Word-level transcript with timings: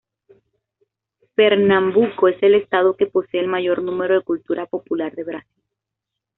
Pernambuco 1.35 2.27
es 2.27 2.41
el 2.41 2.55
Estado 2.55 2.97
que 2.97 3.05
posee 3.05 3.39
el 3.39 3.47
mayor 3.47 3.83
número 3.83 4.15
de 4.15 4.23
cultura 4.23 4.65
popular 4.65 5.13
de 5.15 5.23
Brasil. 5.23 5.63